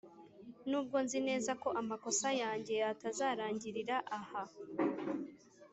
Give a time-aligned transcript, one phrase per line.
[0.69, 4.41] nubwo nzi neza ko amakosa yanjye atazarangirira aha,